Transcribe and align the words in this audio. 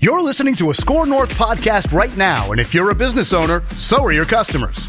You're 0.00 0.22
listening 0.22 0.56
to 0.56 0.70
a 0.70 0.74
SKOR 0.74 1.06
North 1.06 1.32
podcast 1.34 1.92
right 1.92 2.16
now, 2.16 2.50
and 2.50 2.60
if 2.60 2.74
you're 2.74 2.90
a 2.90 2.94
business 2.94 3.32
owner, 3.32 3.62
so 3.76 4.02
are 4.02 4.12
your 4.12 4.24
customers. 4.24 4.88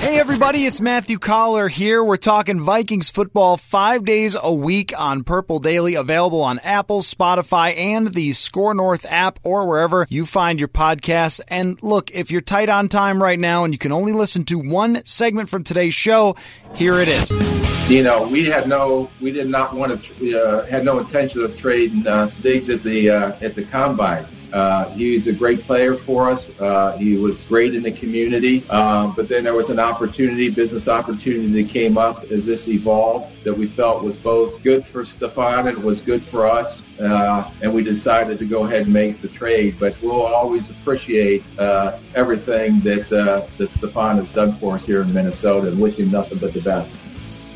Hey 0.00 0.18
everybody, 0.18 0.64
it's 0.64 0.80
Matthew 0.80 1.18
Coller 1.18 1.68
here. 1.68 2.02
We're 2.02 2.16
talking 2.16 2.62
Vikings 2.62 3.10
football 3.10 3.58
five 3.58 4.06
days 4.06 4.34
a 4.34 4.50
week 4.50 4.98
on 4.98 5.24
Purple 5.24 5.58
Daily, 5.58 5.94
available 5.94 6.40
on 6.40 6.58
Apple, 6.60 7.02
Spotify, 7.02 7.76
and 7.76 8.14
the 8.14 8.32
SKOR 8.32 8.72
North 8.72 9.04
app 9.06 9.38
or 9.42 9.66
wherever 9.68 10.06
you 10.08 10.24
find 10.24 10.58
your 10.58 10.68
podcasts. 10.68 11.42
And 11.48 11.80
look, 11.82 12.10
if 12.12 12.30
you're 12.30 12.40
tight 12.40 12.70
on 12.70 12.88
time 12.88 13.22
right 13.22 13.38
now 13.38 13.64
and 13.64 13.74
you 13.74 13.78
can 13.78 13.92
only 13.92 14.14
listen 14.14 14.46
to 14.46 14.58
one 14.58 15.04
segment 15.04 15.50
from 15.50 15.64
today's 15.64 15.94
show, 15.94 16.34
here 16.76 16.94
it 16.98 17.08
is. 17.08 17.90
You 17.90 18.02
know, 18.02 18.26
we 18.26 18.46
had 18.46 18.68
no, 18.70 19.10
we 19.20 19.32
did 19.32 19.48
not 19.48 19.74
want 19.74 20.02
to, 20.02 20.40
uh, 20.40 20.64
had 20.64 20.82
no 20.82 20.98
intention 20.98 21.42
of 21.42 21.60
trading 21.60 22.06
uh, 22.06 22.30
Diggs 22.40 22.70
at 22.70 22.82
the 22.82 23.10
uh, 23.10 23.32
at 23.42 23.54
the 23.54 23.64
combine. 23.64 24.24
Uh, 24.52 24.88
he's 24.90 25.26
a 25.26 25.32
great 25.32 25.60
player 25.62 25.94
for 25.94 26.30
us. 26.30 26.48
Uh, 26.60 26.96
he 26.96 27.16
was 27.16 27.46
great 27.46 27.74
in 27.74 27.82
the 27.82 27.92
community. 27.92 28.68
Um, 28.70 29.14
but 29.14 29.28
then 29.28 29.44
there 29.44 29.54
was 29.54 29.70
an 29.70 29.78
opportunity, 29.78 30.50
business 30.50 30.88
opportunity 30.88 31.62
that 31.62 31.70
came 31.70 31.98
up 31.98 32.24
as 32.30 32.46
this 32.46 32.68
evolved 32.68 33.44
that 33.44 33.54
we 33.54 33.66
felt 33.66 34.02
was 34.02 34.16
both 34.16 34.62
good 34.62 34.84
for 34.84 35.02
Stefon 35.02 35.68
and 35.68 35.82
was 35.82 36.00
good 36.00 36.22
for 36.22 36.46
us. 36.46 36.82
Uh, 37.00 37.50
and 37.62 37.72
we 37.72 37.82
decided 37.82 38.38
to 38.38 38.44
go 38.44 38.64
ahead 38.64 38.82
and 38.82 38.92
make 38.92 39.20
the 39.20 39.28
trade. 39.28 39.76
But 39.78 39.96
we'll 40.02 40.22
always 40.22 40.68
appreciate 40.68 41.42
uh, 41.58 41.98
everything 42.14 42.80
that 42.80 43.10
uh, 43.12 43.46
that 43.56 43.70
Stefon 43.70 44.16
has 44.16 44.30
done 44.30 44.52
for 44.52 44.74
us 44.74 44.84
here 44.84 45.02
in 45.02 45.12
Minnesota 45.12 45.68
and 45.68 45.80
wish 45.80 45.96
him 45.96 46.10
nothing 46.10 46.38
but 46.38 46.52
the 46.52 46.60
best. 46.60 46.99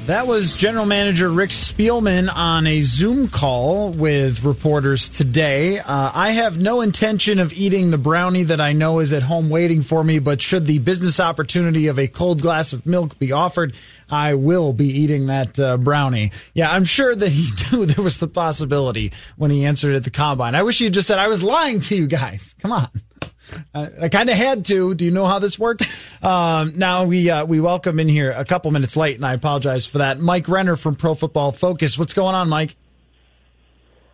That 0.07 0.27
was 0.27 0.55
General 0.55 0.85
Manager 0.85 1.31
Rick 1.31 1.49
Spielman 1.49 2.29
on 2.29 2.67
a 2.67 2.83
Zoom 2.83 3.27
call 3.27 3.91
with 3.91 4.45
reporters 4.45 5.09
today. 5.09 5.79
Uh, 5.79 6.11
I 6.15 6.33
have 6.33 6.59
no 6.59 6.83
intention 6.83 7.39
of 7.39 7.55
eating 7.55 7.91
the 7.91 7.97
brownie 7.97 8.43
that 8.43 8.61
I 8.61 8.75
know 8.75 8.99
is 8.99 9.15
at 9.15 9.23
home 9.23 9.49
waiting 9.49 9.83
for 9.83 10.05
me, 10.05 10.19
but 10.19 10.43
should 10.43 10.67
the 10.67 10.79
business 10.79 11.21
opportunity 11.21 11.87
of 11.87 11.99
a 11.99 12.07
cold 12.07 12.43
glass 12.43 12.75
of 12.75 12.85
milk 12.85 13.19
be 13.19 13.33
offered, 13.33 13.75
I 14.11 14.35
will 14.35 14.75
be 14.75 14.89
eating 14.89 15.29
that 15.29 15.59
uh, 15.59 15.79
brownie. 15.79 16.33
Yeah, 16.53 16.71
I'm 16.71 16.85
sure 16.85 17.15
that 17.15 17.33
he 17.33 17.49
knew 17.73 17.87
there 17.87 18.05
was 18.05 18.19
the 18.19 18.29
possibility 18.29 19.11
when 19.37 19.51
he 19.51 19.65
answered 19.65 19.95
at 19.95 20.05
the 20.05 20.11
combine. 20.11 20.55
I 20.55 20.65
wish 20.65 20.81
he 20.81 20.85
had 20.85 20.93
just 20.93 21.09
said, 21.09 21.19
I 21.19 21.29
was 21.29 21.43
lying 21.43 21.81
to 21.81 21.97
you 21.97 22.07
guys. 22.07 22.55
Come 22.59 22.73
on. 22.73 22.89
I, 23.75 23.91
I 24.03 24.09
kind 24.09 24.31
of 24.31 24.37
had 24.37 24.65
to. 24.67 24.95
Do 24.95 25.05
you 25.05 25.11
know 25.11 25.27
how 25.27 25.39
this 25.39 25.59
works? 25.59 25.87
Um, 26.25 26.79
now 26.79 27.05
we 27.05 27.29
uh, 27.29 27.45
we 27.45 27.61
welcome 27.61 28.01
in 28.01 28.09
here 28.09 28.31
a 28.31 28.47
couple 28.47 28.71
minutes 28.71 28.97
late, 28.97 29.17
and 29.17 29.27
I 29.27 29.35
apologize 29.35 29.87
for 29.87 29.99
that. 29.99 30.19
Mike 30.19 30.49
Renner 30.49 30.75
from 30.75 30.95
Pro 30.95 31.15
Football 31.15 31.53
Focus. 31.53 31.99
What's 31.99 32.15
going 32.15 32.35
on, 32.35 32.49
Mike? 32.49 32.77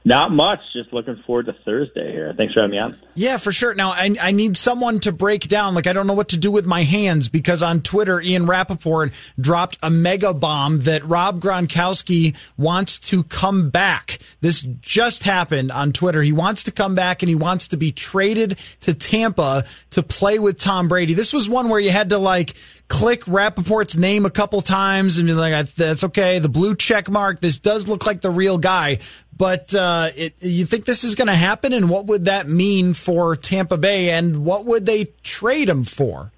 Not 0.02 0.32
much. 0.32 0.60
Just 0.72 0.94
looking 0.94 1.22
forward 1.26 1.46
to 1.46 1.52
Thursday 1.52 2.10
here. 2.10 2.32
Thanks 2.34 2.54
for 2.54 2.62
having 2.62 2.70
me 2.70 2.82
on. 2.82 2.98
Yeah, 3.14 3.36
for 3.36 3.52
sure. 3.52 3.74
Now, 3.74 3.90
I, 3.90 4.16
I 4.20 4.30
need 4.30 4.56
someone 4.56 4.98
to 5.00 5.12
break 5.12 5.46
down. 5.46 5.74
Like, 5.74 5.86
I 5.86 5.92
don't 5.92 6.06
know 6.06 6.14
what 6.14 6.30
to 6.30 6.38
do 6.38 6.50
with 6.50 6.64
my 6.64 6.84
hands 6.84 7.28
because 7.28 7.62
on 7.62 7.82
Twitter, 7.82 8.18
Ian 8.18 8.46
Rapoport 8.46 9.12
dropped 9.38 9.76
a 9.82 9.90
mega 9.90 10.32
bomb 10.32 10.78
that 10.80 11.04
Rob 11.04 11.40
Gronkowski 11.40 12.34
wants 12.56 12.98
to 13.00 13.22
come 13.24 13.68
back. 13.68 14.18
This 14.40 14.62
just 14.62 15.24
happened 15.24 15.70
on 15.70 15.92
Twitter. 15.92 16.22
He 16.22 16.32
wants 16.32 16.62
to 16.64 16.72
come 16.72 16.94
back 16.94 17.22
and 17.22 17.28
he 17.28 17.34
wants 17.34 17.68
to 17.68 17.76
be 17.76 17.92
traded 17.92 18.58
to 18.80 18.94
Tampa 18.94 19.64
to 19.90 20.02
play 20.02 20.38
with 20.38 20.58
Tom 20.58 20.88
Brady. 20.88 21.12
This 21.12 21.34
was 21.34 21.46
one 21.46 21.68
where 21.68 21.80
you 21.80 21.90
had 21.90 22.08
to, 22.08 22.18
like, 22.18 22.54
click 22.88 23.22
Rapoport's 23.26 23.98
name 23.98 24.24
a 24.24 24.30
couple 24.30 24.62
times 24.62 25.18
and 25.18 25.28
be 25.28 25.34
like, 25.34 25.68
that's 25.74 26.04
okay. 26.04 26.38
The 26.38 26.48
blue 26.48 26.74
check 26.74 27.10
mark. 27.10 27.40
This 27.40 27.58
does 27.58 27.86
look 27.86 28.06
like 28.06 28.22
the 28.22 28.30
real 28.30 28.56
guy. 28.56 28.98
But 29.40 29.74
uh, 29.74 30.10
it, 30.16 30.34
you 30.40 30.66
think 30.66 30.84
this 30.84 31.02
is 31.02 31.14
going 31.14 31.28
to 31.28 31.34
happen, 31.34 31.72
and 31.72 31.88
what 31.88 32.04
would 32.04 32.26
that 32.26 32.46
mean 32.46 32.92
for 32.92 33.34
Tampa 33.36 33.78
Bay, 33.78 34.10
and 34.10 34.44
what 34.44 34.66
would 34.66 34.84
they 34.84 35.06
trade 35.22 35.66
him 35.66 35.84
for? 35.84 36.30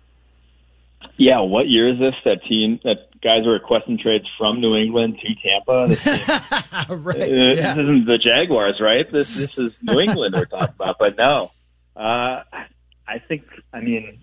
Yeah, 1.17 1.41
what 1.41 1.67
year 1.67 1.93
is 1.93 1.99
this? 1.99 2.15
That 2.25 2.45
team 2.49 2.79
that 2.85 3.11
guys 3.21 3.45
are 3.45 3.55
requesting 3.55 3.99
trades 3.99 4.27
from 4.39 4.61
New 4.61 4.77
England 4.77 5.19
to 5.19 5.35
Tampa. 5.35 5.87
This, 5.89 6.07
right, 6.89 7.21
uh, 7.21 7.25
yeah. 7.25 7.75
this 7.75 7.83
isn't 7.83 8.07
the 8.07 8.19
Jaguars, 8.23 8.81
right? 8.81 9.11
This 9.11 9.35
this 9.35 9.59
is 9.59 9.83
New 9.83 9.99
England 9.99 10.37
we're 10.37 10.45
talking 10.45 10.77
about. 10.77 11.01
But 11.01 11.17
no, 11.17 11.51
uh, 11.97 12.45
I 13.09 13.19
think 13.27 13.43
I 13.73 13.81
mean, 13.81 14.21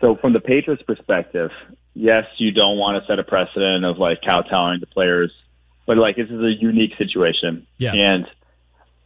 so 0.00 0.14
from 0.14 0.34
the 0.34 0.40
Patriots' 0.40 0.84
perspective, 0.86 1.50
yes, 1.94 2.26
you 2.38 2.52
don't 2.52 2.78
want 2.78 3.02
to 3.02 3.08
set 3.10 3.18
a 3.18 3.24
precedent 3.24 3.84
of 3.84 3.98
like 3.98 4.20
kowtowing 4.22 4.78
to 4.78 4.86
players 4.86 5.32
but 5.90 5.98
like 5.98 6.14
this 6.14 6.28
is 6.30 6.40
a 6.40 6.52
unique 6.52 6.92
situation. 6.98 7.66
Yeah. 7.76 7.94
And 7.94 8.24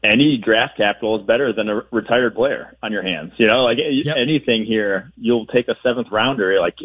any 0.03 0.37
draft 0.37 0.77
capital 0.77 1.19
is 1.19 1.27
better 1.27 1.51
than 1.55 1.71
a 1.71 1.81
retired 1.91 2.35
player 2.35 2.77
on 2.83 2.93
your 2.93 3.03
hands. 3.03 3.33
You 3.39 3.47
know, 3.47 3.65
like 3.65 3.79
Yep. 3.81 4.19
anything 4.19 4.67
here, 4.67 5.11
you'll 5.17 5.47
take 5.47 5.69
a 5.69 5.77
seventh 5.83 6.09
rounder, 6.13 6.61
like 6.61 6.77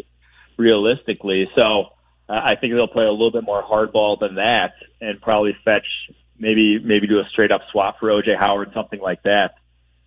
realistically. 0.56 1.50
So 1.54 1.90
uh, 2.30 2.32
I 2.32 2.54
think 2.58 2.74
they'll 2.74 2.88
play 2.88 3.04
a 3.04 3.10
little 3.10 3.30
bit 3.30 3.44
more 3.44 3.62
hardball 3.62 4.18
than 4.18 4.36
that, 4.36 4.72
and 5.02 5.20
probably 5.20 5.54
fetch 5.66 5.84
maybe 6.38 6.78
maybe 6.78 7.06
do 7.06 7.18
a 7.18 7.24
straight 7.30 7.52
up 7.52 7.60
swap 7.70 8.00
for 8.00 8.08
OJ 8.08 8.38
Howard, 8.40 8.70
something 8.72 9.00
like 9.00 9.22
that, 9.24 9.56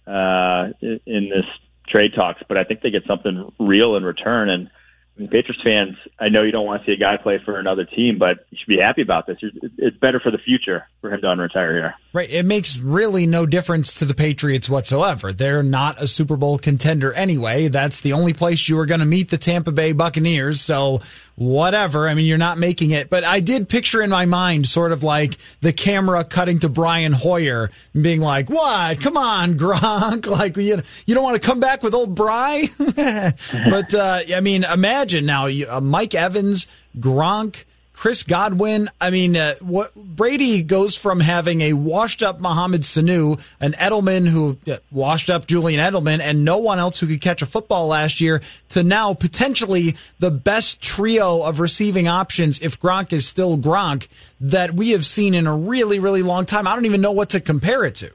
uh, 0.08 0.74
in, 0.82 1.00
in 1.06 1.30
this 1.30 1.46
trade 1.88 2.14
talks. 2.16 2.42
But 2.48 2.58
I 2.58 2.64
think 2.64 2.82
they 2.82 2.90
get 2.90 3.06
something 3.06 3.54
real 3.60 3.96
in 3.96 4.04
return, 4.04 4.50
and 4.50 4.72
Patriots 5.16 5.62
fans, 5.64 5.96
I 6.20 6.30
know 6.30 6.42
you 6.42 6.52
don't 6.52 6.66
want 6.66 6.82
to 6.82 6.86
see 6.88 6.94
a 6.94 6.98
guy 6.98 7.18
play 7.18 7.40
for 7.46 7.60
another 7.60 7.86
team, 7.86 8.18
but 8.18 8.48
you 8.50 8.58
should 8.58 8.68
be 8.68 8.80
happy 8.80 9.04
about 9.04 9.28
this. 9.28 9.38
It's 9.78 9.98
better 9.98 10.20
for 10.20 10.32
the 10.32 10.40
future 10.40 10.88
for 11.02 11.14
him 11.14 11.22
to 11.22 11.28
unretire 11.28 11.72
here. 11.72 11.94
Right. 12.14 12.30
It 12.32 12.46
makes 12.46 12.80
really 12.80 13.28
no 13.28 13.46
difference 13.46 13.94
to 13.96 14.06
the 14.06 14.16
Patriots 14.16 14.70
whatsoever. 14.70 15.32
They're 15.32 15.62
not 15.62 16.02
a 16.02 16.08
Super 16.08 16.36
Bowl 16.36 16.58
contender 16.58 17.14
anyway. 17.14 17.68
That's 17.68 18.02
the 18.02 18.14
only 18.14 18.34
place 18.34 18.68
you 18.68 18.80
are 18.80 18.88
going 18.88 19.02
to 19.02 19.06
meet 19.06 19.30
the 19.30 19.38
Tampa 19.38 19.72
Bay 19.72 19.92
Buccaneers. 19.92 20.62
So 20.62 21.02
whatever. 21.36 22.08
I 22.08 22.16
mean, 22.16 22.26
you're 22.26 22.38
not 22.40 22.58
making 22.58 22.92
it, 22.92 23.10
but 23.10 23.24
I 23.24 23.40
did 23.40 23.70
picture 23.70 24.02
in 24.02 24.10
my 24.10 24.26
mind 24.26 24.68
sort 24.68 24.92
of 24.92 25.04
like 25.04 25.38
the 25.62 25.74
camera 25.74 26.24
cutting 26.24 26.60
to 26.60 26.70
Brian 26.70 27.14
Hoyer 27.14 27.70
and 27.94 28.04
being 28.04 28.22
like, 28.22 28.50
what? 28.50 29.00
Come 29.00 29.18
on, 29.18 29.54
Gronk. 29.58 30.28
Like, 30.28 30.58
you, 30.58 30.82
you 31.06 31.14
don't 31.14 31.24
want 31.24 31.40
to 31.40 31.48
come 31.48 31.60
back 31.60 31.84
with 31.84 31.94
old 31.94 32.16
Bry? 32.16 32.66
but, 32.78 33.94
uh, 33.94 34.22
I 34.36 34.42
mean, 34.42 34.64
imagine 34.64 35.03
now 35.12 35.48
uh, 35.48 35.82
Mike 35.82 36.16
Evans, 36.16 36.68
Gronk, 36.98 37.64
Chris 37.94 38.24
Godwin. 38.24 38.90
I 39.00 39.12
mean, 39.12 39.38
uh, 39.38 39.56
what 39.62 39.96
Brady 39.96 40.62
goes 40.64 40.98
from 40.98 41.20
having 41.20 41.62
a 41.62 41.74
washed 41.74 42.24
up 42.24 42.42
Mohamed 42.42 42.82
Sanu, 42.82 43.40
an 43.60 43.74
Edelman 43.74 44.28
who 44.28 44.58
uh, 44.68 44.78
washed 44.92 45.30
up 45.30 45.48
Julian 45.48 45.80
Edelman, 45.80 46.20
and 46.20 46.44
no 46.44 46.58
one 46.58 46.80
else 46.80 47.00
who 47.00 47.08
could 47.08 47.22
catch 47.22 47.42
a 47.42 47.46
football 47.46 47.88
last 47.88 48.20
year, 48.20 48.42
to 48.70 48.84
now 48.84 49.14
potentially 49.14 49.96
the 50.20 50.32
best 50.32 50.82
trio 50.82 51.44
of 51.44 51.60
receiving 51.60 52.08
options 52.08 52.60
if 52.60 52.80
Gronk 52.80 53.14
is 53.14 53.28
still 53.28 53.58
Gronk 53.58 54.08
that 54.42 54.74
we 54.74 54.90
have 54.92 55.06
seen 55.06 55.34
in 55.34 55.48
a 55.48 55.56
really, 55.56 56.00
really 56.00 56.24
long 56.24 56.46
time. 56.46 56.68
I 56.68 56.76
don't 56.76 56.86
even 56.86 57.02
know 57.02 57.12
what 57.12 57.30
to 57.30 57.40
compare 57.40 57.86
it 57.86 57.96
to. 57.96 58.12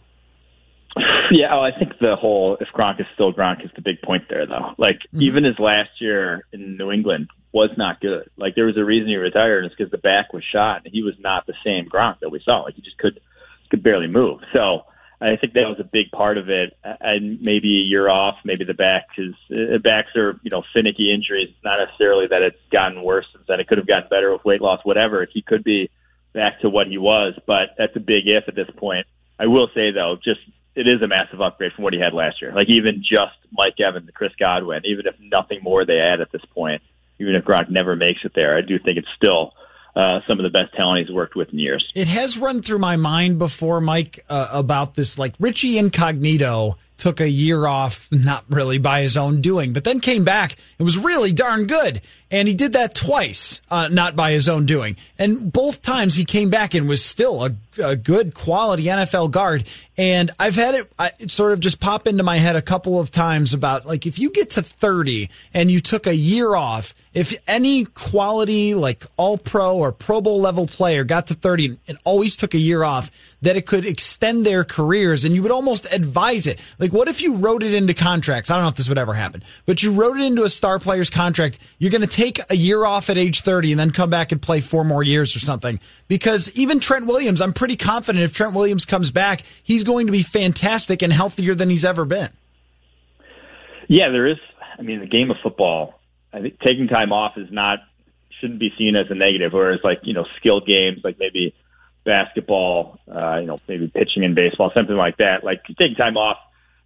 Yeah, 1.31 1.49
oh, 1.53 1.61
I 1.61 1.77
think 1.79 1.99
the 2.01 2.17
whole 2.17 2.57
if 2.61 2.69
Gronk 2.75 3.01
is 3.01 3.07
still 3.15 3.33
Gronk 3.33 3.65
is 3.65 3.71
the 3.75 3.83
big 3.83 4.01
point 4.03 4.25
there, 4.29 4.47
though. 4.47 4.75
Like 4.79 5.01
even 5.13 5.45
his 5.45 5.59
last 5.59 5.91
year 6.01 6.47
in 6.53 6.77
New 6.77 6.91
England 6.91 7.29
was 7.53 7.71
not 7.77 8.01
good. 8.01 8.31
Like 8.37 8.55
there 8.55 8.67
was 8.67 8.77
a 8.77 8.85
reason 8.85 9.09
he 9.09 9.17
retired, 9.17 9.65
and 9.65 9.67
it's 9.67 9.75
because 9.75 9.91
the 9.91 9.99
back 9.99 10.33
was 10.33 10.43
shot, 10.53 10.83
and 10.85 10.93
he 10.93 11.03
was 11.03 11.15
not 11.19 11.47
the 11.47 11.55
same 11.65 11.89
Gronk 11.89 12.21
that 12.21 12.31
we 12.31 12.41
saw. 12.45 12.63
Like 12.63 12.75
he 12.75 12.83
just 12.83 12.99
could 12.99 13.21
could 13.71 13.83
barely 13.83 14.07
move. 14.07 14.41
So 14.55 14.85
I 15.21 15.37
think 15.37 15.55
that 15.55 15.69
was 15.69 15.81
a 15.81 15.85
big 15.85 16.11
part 16.13 16.39
of 16.39 16.49
it. 16.49 16.77
And 16.83 17.41
maybe 17.43 17.79
a 17.79 17.85
year 17.85 18.09
off, 18.09 18.37
maybe 18.45 18.65
the 18.65 18.75
back 18.75 19.09
is 19.19 19.35
uh, 19.51 19.79
backs 19.79 20.15
are 20.17 20.39
you 20.43 20.51
know 20.51 20.63
finicky 20.73 21.13
injuries. 21.13 21.49
It's 21.51 21.65
not 21.65 21.79
necessarily 21.85 22.27
that 22.29 22.43
it's 22.43 22.59
gotten 22.71 23.03
worse 23.03 23.27
since 23.33 23.45
then. 23.49 23.61
It 23.61 23.67
could 23.67 23.79
have 23.79 23.87
gotten 23.87 24.09
better 24.09 24.33
with 24.33 24.45
weight 24.45 24.61
loss, 24.61 24.81
whatever. 24.85 25.27
He 25.31 25.43
could 25.43 25.65
be 25.65 25.91
back 26.33 26.61
to 26.61 26.71
what 26.71 26.87
he 26.87 26.99
was, 26.99 27.35
but 27.47 27.71
that's 27.77 27.97
a 27.97 28.01
big 28.01 28.27
if 28.27 28.49
at 28.49 28.55
this 28.55 28.71
point. 28.77 29.07
I 29.41 29.47
will 29.47 29.69
say 29.75 29.91
though, 29.91 30.17
just 30.23 30.41
it 30.79 30.87
is 30.87 31.03
a 31.03 31.09
massive 31.09 31.41
upgrade 31.41 31.73
from 31.73 31.83
what 31.83 31.93
he 31.93 31.99
had 31.99 32.15
last 32.15 32.41
year. 32.41 32.53
Like 32.53 32.69
even 32.69 33.03
just 33.03 33.37
Mike 33.51 33.81
Evans, 33.81 34.09
Chris 34.15 34.33
Godwin, 34.39 34.83
even 34.85 35.07
if 35.07 35.15
nothing 35.21 35.61
more 35.63 35.85
they 35.85 35.99
add 35.99 36.21
at 36.21 36.31
this 36.31 36.45
point, 36.55 36.83
even 37.19 37.35
if 37.35 37.45
Gronk 37.45 37.69
never 37.69 37.97
makes 37.97 38.21
it 38.25 38.33
there, 38.35 38.57
I 38.57 38.61
do 38.61 38.79
think 38.79 38.97
it's 38.97 39.09
still 39.17 39.55
uh, 39.97 40.21
some 40.29 40.39
of 40.39 40.45
the 40.45 40.51
best 40.51 40.73
talent 40.75 41.05
he's 41.05 41.15
worked 41.15 41.35
with 41.35 41.49
in 41.53 41.59
years. 41.59 41.91
It 41.97 42.07
has 42.07 42.39
run 42.39 42.63
through 42.63 42.79
my 42.79 42.95
mind 42.97 43.41
before, 43.41 43.81
Mike, 43.81 44.25
uh, 44.29 44.49
about 44.53 44.95
this. 44.95 45.19
Like 45.19 45.35
Richie 45.41 45.79
Incognito 45.79 46.79
took 46.97 47.21
a 47.21 47.29
year 47.29 47.67
off, 47.67 48.07
not 48.13 48.45
really 48.49 48.79
by 48.79 49.03
his 49.03 49.17
own 49.17 49.41
doing, 49.41 49.73
but 49.73 49.83
then 49.83 49.99
came 49.99 50.25
back 50.25 50.55
and 50.79 50.87
was 50.87 50.97
really 50.97 51.33
darn 51.33 51.67
good. 51.67 52.01
And 52.31 52.47
he 52.47 52.55
did 52.55 52.75
that 52.75 52.95
twice, 52.95 53.63
uh, 53.71 53.89
not 53.89 54.15
by 54.15 54.33
his 54.33 54.49
own 54.49 54.67
doing. 54.67 54.97
And 55.19 55.51
both 55.51 55.81
times 55.81 56.15
he 56.15 56.25
came 56.25 56.51
back 56.51 56.75
and 56.75 56.87
was 56.87 57.03
still 57.03 57.45
a, 57.45 57.53
a 57.83 57.97
good 57.97 58.35
quality 58.35 58.85
NFL 58.85 59.31
guard. 59.31 59.65
And 59.97 60.31
I've 60.39 60.55
had 60.55 60.75
it, 60.75 60.93
I, 60.99 61.13
it 61.19 61.31
sort 61.31 61.53
of 61.53 61.61
just 61.61 61.81
pop 61.81 62.07
into 62.07 62.23
my 62.23 62.39
head 62.39 62.55
a 62.55 62.63
couple 62.63 63.01
of 63.01 63.11
times 63.11 63.55
about 63.55 63.87
like 63.87 64.07
if 64.07 64.19
you 64.19 64.31
get 64.31 64.51
to 64.51 64.63
30 64.63 65.29
and 65.53 65.71
you 65.71 65.81
took 65.81 66.07
a 66.07 66.15
year 66.15 66.55
off, 66.55 66.95
if 67.15 67.35
any 67.49 67.85
quality 67.85 68.75
like 68.75 69.05
all 69.17 69.39
pro 69.39 69.77
or 69.77 69.91
Pro 69.91 70.21
Bowl 70.21 70.41
level 70.41 70.67
player 70.67 71.03
got 71.03 71.27
to 71.29 71.35
30 71.35 71.79
and 71.89 71.99
always 72.05 72.37
took 72.37 72.55
a 72.55 72.59
year 72.59 72.85
off, 72.85 73.11
that 73.43 73.57
it 73.57 73.67
could 73.67 73.85
extend 73.85 74.47
their 74.47 74.63
careers 74.63 75.25
and 75.25 75.35
you 75.35 75.43
would 75.43 75.51
almost 75.51 75.87
advise 75.93 76.47
it. 76.47 76.61
Like 76.79 76.93
what 76.93 77.09
if 77.09 77.21
you 77.21 77.35
wrote 77.35 77.65
it 77.65 77.75
into 77.75 77.95
contracts? 77.95 78.51
I 78.51 78.55
don't 78.55 78.65
know 78.65 78.69
if 78.69 78.77
this 78.77 78.89
would 78.89 78.99
ever 78.99 79.15
happen, 79.15 79.43
but 79.67 79.83
you 79.83 79.93
wrote 79.93 80.17
it 80.17 80.23
into 80.23 80.45
a 80.45 80.49
star 80.49 80.79
player's 80.79 81.11
contract. 81.11 81.59
You're 81.79 81.91
going 81.91 82.03
to 82.03 82.07
take 82.19 82.41
a 82.51 82.57
year 82.57 82.85
off 82.85 83.11
at 83.11 83.17
age 83.17 83.43
30 83.43 83.73
and 83.73 83.79
then 83.79 83.93
come 83.93 84.11
back 84.11 84.33
and 84.33 84.43
play 84.43 84.61
four 84.61 84.83
more 84.83 85.05
years 85.05 85.37
or 85.37 85.39
something. 85.39 85.79
Because 86.09 86.51
even 86.57 86.81
Trent 86.81 87.07
Williams, 87.07 87.41
I'm 87.41 87.53
pretty 87.53 87.77
confident 87.77 88.25
if 88.25 88.33
Trent 88.33 88.55
Williams 88.55 88.85
comes 88.85 89.13
back, 89.13 89.45
he's 89.63 89.85
going 89.85 90.07
to 90.07 90.13
be 90.13 90.25
fantastic 90.25 91.01
and 91.01 91.13
healthier 91.13 91.55
than 91.55 91.71
he's 91.71 91.85
ever 91.85 92.05
been. 92.05 92.31
Yeah, 93.87 94.11
there 94.11 94.27
is. 94.27 94.39
I 94.77 94.83
mean, 94.83 95.01
the 95.01 95.07
game 95.07 95.31
of 95.31 95.37
football, 95.43 96.01
I 96.33 96.41
think 96.41 96.59
taking 96.59 96.89
time 96.89 97.13
off 97.13 97.39
is 97.39 97.49
not, 97.53 97.79
shouldn't 98.41 98.59
be 98.59 98.71
seen 98.77 98.97
as 98.97 99.07
a 99.11 99.15
negative, 99.15 99.53
whereas 99.53 99.81
like, 99.85 100.01
you 100.03 100.15
know, 100.15 100.27
skill 100.39 100.61
games, 100.61 101.01
like 101.05 101.19
maybe 101.21 101.55
basketball, 102.05 102.99
uh, 103.09 103.39
you 103.39 103.47
know, 103.47 103.61
maybe 103.69 103.89
pitching 103.89 104.25
in 104.25 104.35
baseball, 104.35 104.73
something 104.75 104.97
like 104.97 105.19
that. 105.19 105.45
Like 105.45 105.63
taking 105.79 105.95
time 105.95 106.17
off 106.17 106.39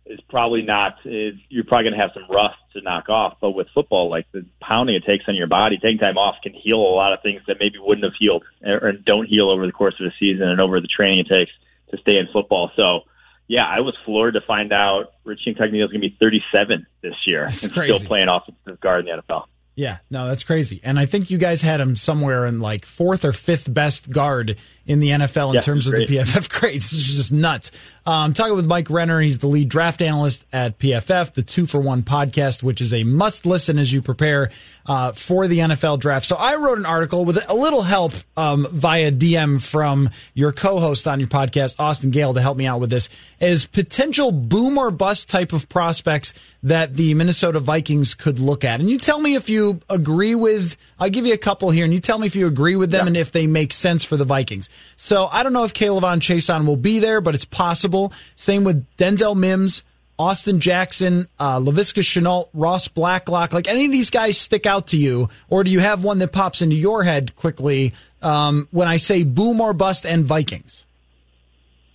is 0.07 0.21
probably 0.29 0.63
not. 0.63 0.97
Is, 1.05 1.35
you're 1.49 1.65
probably 1.65 1.85
going 1.85 1.95
to 1.95 2.01
have 2.01 2.11
some 2.15 2.25
rust 2.29 2.59
to 2.75 2.81
knock 2.81 3.09
off. 3.09 3.39
But 3.41 3.53
with 3.53 3.69
football, 3.75 4.11
like 4.11 4.31
the 4.33 4.45
pounding 4.61 4.97
it 4.97 5.05
takes 5.05 5.25
on 5.29 5.35
your 5.35 5.47
body, 5.47 5.79
taking 5.79 5.99
time 5.99 6.19
off 6.19 6.37
can 6.43 6.53
heal 6.55 6.79
a 6.79 6.95
lot 6.95 7.13
of 7.13 7.23
things 7.23 7.43
that 7.47 7.57
maybe 7.61 7.79
wouldn't 7.79 8.05
have 8.05 8.15
healed 8.19 8.45
or 8.65 8.93
don't 8.93 9.27
heal 9.27 9.51
over 9.51 9.67
the 9.67 9.73
course 9.73 9.95
of 10.01 10.05
the 10.05 10.13
season 10.19 10.49
and 10.49 10.61
over 10.61 10.81
the 10.81 10.89
training 10.89 11.21
it 11.21 11.29
takes 11.29 11.53
to 11.91 11.99
stay 11.99 12.17
in 12.19 12.29
football. 12.33 12.71
So. 12.77 13.01
Yeah, 13.49 13.67
I 13.67 13.81
was 13.81 13.95
floored 14.07 14.35
to 14.35 14.41
find 14.41 14.73
out 14.73 15.13
Richie 15.25 15.51
Incognito 15.51 15.85
is 15.85 15.91
going 15.91 16.01
to 16.01 16.09
be 16.09 16.17
37 16.19 16.87
this 17.03 17.15
year 17.27 17.43
That's 17.49 17.65
and 17.65 17.73
crazy. 17.73 17.93
still 17.93 18.07
playing 18.09 18.29
offensive 18.29 18.81
guard 18.81 19.07
in 19.07 19.15
the 19.15 19.23
NFL. 19.23 19.45
Yeah, 19.75 19.99
no, 20.11 20.29
that's 20.29 20.45
crazy. 20.45 20.81
And 20.85 20.99
I 20.99 21.07
think 21.07 21.31
you 21.31 21.39
guys 21.39 21.63
had 21.63 21.81
him 21.81 21.97
somewhere 21.97 22.45
in 22.45 22.61
like 22.61 22.85
fourth 22.85 23.25
or 23.25 23.33
fifth 23.33 23.73
best 23.73 24.11
guard 24.11 24.59
in 24.85 25.01
the 25.01 25.09
NFL 25.09 25.49
in 25.49 25.55
Yeah, 25.55 25.61
terms 25.63 25.87
of 25.87 25.95
the 25.95 26.05
PFF 26.07 26.51
grades. 26.61 26.91
This 26.91 27.01
is 27.09 27.17
just 27.17 27.33
nuts. 27.33 27.71
Um, 28.05 28.35
talking 28.35 28.55
with 28.55 28.67
Mike 28.67 28.91
Renner. 28.91 29.21
He's 29.21 29.39
the 29.39 29.47
lead 29.47 29.71
draft 29.71 30.03
analyst 30.03 30.45
at 30.53 30.79
PFF, 30.79 31.33
the 31.33 31.43
two 31.43 31.65
for 31.65 31.81
one 31.81 32.03
podcast, 32.03 32.63
which 32.63 32.83
is 32.83 32.93
a 32.93 33.03
must 33.05 33.47
listen 33.47 33.79
as 33.79 33.91
you 33.91 34.03
prepare 34.03 34.51
uh, 34.85 35.13
for 35.13 35.47
the 35.49 35.61
NFL 35.61 36.01
draft. 36.01 36.27
So 36.27 36.37
I 36.37 36.57
wrote 36.57 36.77
an 36.79 36.85
article 36.87 37.25
with 37.25 37.43
a 37.49 37.55
little 37.55 37.83
help 37.83 38.13
um, 38.37 38.67
via 38.71 39.11
DM 39.11 39.63
from 39.65 40.11
your 40.35 40.53
co-host 40.53 41.07
on 41.07 41.19
your 41.19 41.29
podcast, 41.31 41.77
Austin 41.79 42.11
Gayle, 42.11 42.35
to 42.35 42.43
help 42.43 42.59
me 42.59 42.67
out 42.67 42.81
with 42.81 42.91
this. 42.91 43.09
As 43.41 43.65
potential 43.65 44.33
boom 44.33 44.77
or 44.77 44.91
bust 44.91 45.31
type 45.31 45.53
of 45.55 45.69
prospects 45.71 46.35
that 46.63 46.95
the 46.95 47.15
Minnesota 47.15 47.59
Vikings 47.59 48.15
could 48.15 48.39
look 48.39 48.65
at. 48.65 48.81
And 48.81 48.89
you 48.89 48.99
tell 48.99 49.21
me 49.21 49.35
if 49.35 49.51
you 49.51 49.81
agree 49.91 50.35
with, 50.35 50.77
I'll 50.99 51.11
give 51.11 51.27
you 51.27 51.35
a 51.35 51.39
couple 51.39 51.71
here 51.71 51.85
and 51.85 51.93
you 51.93 51.99
tell 51.99 52.19
me 52.19 52.27
if 52.27 52.37
you 52.37 52.47
agree 52.47 52.77
with 52.77 52.91
them 52.91 53.07
and 53.07 53.17
if 53.17 53.33
they 53.33 53.47
make 53.47 53.73
sense 53.73 54.05
for 54.05 54.17
the 54.17 54.25
Vikings. 54.25 54.69
So 54.97 55.27
I 55.27 55.43
don't 55.43 55.53
know 55.53 55.65
if 55.65 55.75
K'Lavon 55.75 56.21
Chaisson 56.21 56.67
will 56.67 56.77
be 56.77 57.01
there, 57.01 57.21
but 57.21 57.35
it's 57.35 57.45
possible. 57.45 58.13
Same 58.37 58.63
with 58.63 58.87
Denzel 58.97 59.37
Mims, 59.37 59.83
Austin 60.19 60.61
Jackson, 60.61 61.27
uh, 61.41 61.59
Laviska 61.59 62.01
Shenault, 62.01 62.49
Ross 62.55 62.87
Blacklock. 62.87 63.53
Like 63.53 63.67
any 63.67 63.87
of 63.87 63.91
these 63.91 64.11
guys 64.11 64.39
stick 64.39 64.65
out 64.65 64.89
to 64.89 64.97
you, 64.97 65.31
or 65.49 65.65
do 65.65 65.71
you 65.71 65.81
have 65.81 66.05
one 66.05 66.21
that 66.21 66.33
pops 66.33 66.63
into 66.63 66.77
your 66.77 67.03
head 67.03 67.35
quickly 67.35 67.93
um, 68.21 68.69
when 68.71 68.87
I 68.87 68.99
say 68.99 69.25
boom 69.25 69.61
or 69.61 69.73
bust 69.73 70.07
and 70.07 70.25
Vikings? 70.25 70.85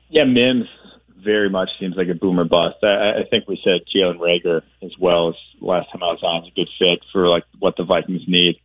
Yeah, 0.10 0.26
Mims 0.26 0.68
very 1.28 1.50
much 1.50 1.70
seems 1.78 1.98
like 1.98 2.08
a 2.08 2.16
boomer 2.16 2.46
bust. 2.46 2.78
I, 2.84 3.20
I 3.20 3.24
think 3.30 3.50
we 3.50 3.60
said 3.62 3.82
Jalen 3.94 4.18
Reagor 4.18 4.62
as 4.82 4.92
well 4.98 5.28
as 5.28 5.36
last 5.60 5.92
time 5.92 6.02
I 6.02 6.14
was 6.16 6.24
on 6.24 6.46
is 6.46 6.52
a 6.52 6.56
good 6.56 6.70
fit 6.80 7.04
for 7.12 7.28
like 7.28 7.44
what 7.60 7.76
the 7.76 7.84
Vikings 7.84 8.24
need 8.28 8.56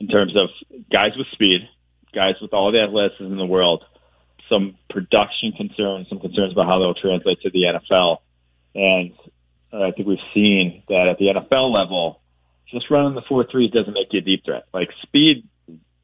in 0.00 0.08
terms 0.08 0.36
of 0.36 0.48
guys 0.90 1.12
with 1.16 1.28
speed, 1.32 1.68
guys 2.12 2.34
with 2.42 2.52
all 2.52 2.72
the 2.72 2.80
athleticism 2.80 3.30
in 3.30 3.38
the 3.38 3.46
world, 3.46 3.84
some 4.48 4.76
production 4.90 5.52
concerns, 5.52 6.08
some 6.08 6.18
concerns 6.18 6.50
about 6.50 6.66
how 6.66 6.80
they'll 6.80 6.94
translate 6.94 7.40
to 7.42 7.50
the 7.50 7.78
NFL. 7.78 8.18
And 8.74 9.12
uh, 9.72 9.86
I 9.86 9.90
think 9.92 10.08
we've 10.08 10.18
seen 10.34 10.82
that 10.88 11.06
at 11.06 11.18
the 11.18 11.26
NFL 11.26 11.72
level, 11.72 12.20
just 12.68 12.90
running 12.90 13.14
the 13.14 13.22
four 13.28 13.46
threes 13.48 13.70
doesn't 13.70 13.94
make 13.94 14.08
you 14.10 14.18
a 14.18 14.22
deep 14.22 14.44
threat. 14.44 14.64
Like 14.74 14.88
speed 15.02 15.46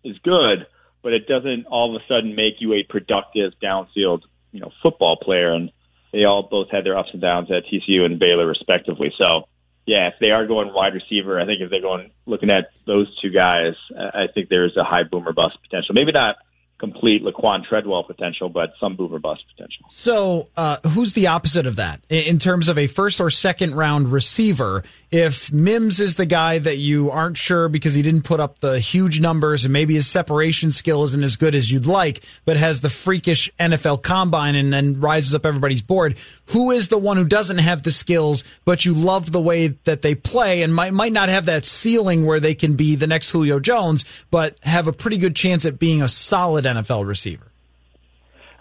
is 0.05 0.17
good, 0.23 0.67
but 1.03 1.13
it 1.13 1.27
doesn't 1.27 1.67
all 1.67 1.95
of 1.95 2.01
a 2.01 2.05
sudden 2.07 2.37
make 2.37 2.61
you 2.61 2.73
a 2.75 2.85
productive 2.85 3.53
downfield, 3.61 4.23
you 4.53 4.61
know, 4.61 4.71
football 4.81 5.17
player. 5.17 5.53
And 5.53 5.73
they 6.15 6.25
all 6.25 6.47
both 6.49 6.71
had 6.71 6.85
their 6.85 6.97
ups 6.97 7.11
and 7.13 7.21
downs 7.21 7.51
at 7.51 7.65
TCU 7.67 8.07
and 8.07 8.19
Baylor 8.19 8.47
respectively. 8.47 9.13
So 9.19 9.49
yeah, 9.85 10.09
if 10.09 10.15
they 10.21 10.31
are 10.31 10.47
going 10.47 10.73
wide 10.73 10.95
receiver, 10.95 11.41
I 11.41 11.45
think 11.45 11.61
if 11.61 11.71
they're 11.71 11.83
going 11.83 12.13
looking 12.25 12.51
at 12.51 12.71
those 12.87 13.07
two 13.21 13.31
guys, 13.31 13.75
I 13.95 14.27
think 14.33 14.49
there's 14.49 14.77
a 14.77 14.85
high 14.85 15.03
boomer 15.03 15.33
bust 15.33 15.59
potential. 15.63 15.95
Maybe 15.95 16.13
not 16.13 16.37
complete 16.79 17.23
Laquan 17.23 17.65
Treadwell 17.65 18.05
potential, 18.05 18.49
but 18.49 18.75
some 18.81 18.97
boomer 18.97 19.19
bust 19.19 19.45
potential. 19.55 19.87
So, 19.89 20.49
uh, 20.57 20.79
who's 20.89 21.13
the 21.13 21.29
opposite 21.29 21.67
of 21.67 21.77
that 21.77 22.01
in 22.09 22.39
terms 22.39 22.69
of 22.69 22.79
a 22.79 22.87
first 22.87 23.21
or 23.21 23.31
second 23.31 23.75
round 23.75 24.13
receiver? 24.13 24.83
If 25.11 25.53
Mims 25.53 26.01
is 26.01 26.17
the 26.17 26.27
guy 26.27 26.59
that 26.59 26.77
you 26.77 27.09
aren't 27.09 27.37
sure 27.37 27.69
because 27.69 27.95
he 27.95 28.03
didn't 28.03 28.23
put 28.23 28.41
up 28.41 28.59
the 28.59 28.81
huge 28.81 29.21
numbers 29.21 29.65
and 29.65 29.73
maybe 29.73 29.95
his 29.95 30.09
separation 30.09 30.73
skill 30.73 31.05
isn't 31.05 31.23
as 31.23 31.37
good 31.37 31.55
as 31.55 31.71
you'd 31.71 31.87
like, 31.87 32.25
but 32.45 32.57
has 32.57 32.81
the 32.81 32.91
freakish 32.91 33.49
NFL 33.61 34.03
combine 34.03 34.57
and 34.57 34.73
then 34.73 34.99
rises 34.99 35.33
up 35.33 35.47
everybody's 35.47 35.83
board, 35.83 36.17
who 36.47 36.73
is 36.73 36.89
the 36.89 36.99
one 36.99 37.17
who 37.17 37.25
doesn't 37.25 37.59
have 37.59 37.85
the 37.85 37.93
skills, 37.93 38.43
but 38.65 38.85
you 38.85 38.93
love 38.93 39.31
the 39.31 39.41
way 39.41 39.69
that 39.85 40.03
they 40.03 40.17
play 40.17 40.63
and 40.63 40.75
might, 40.75 40.93
might 40.93 41.13
not 41.13 41.29
have 41.29 41.45
that 41.45 41.65
ceiling 41.65 42.27
where 42.27 42.41
they 42.41 42.55
can 42.55 42.75
be 42.75 42.97
the 42.97 43.07
next 43.07 43.31
Julio 43.31 43.61
Jones, 43.61 44.05
but 44.33 44.59
have 44.65 44.89
a 44.89 44.93
pretty 44.93 45.17
good 45.17 45.37
chance 45.37 45.65
at 45.65 45.79
being 45.79 46.03
a 46.03 46.09
solid 46.09 46.64
NFL 46.65 47.07
receiver? 47.07 47.51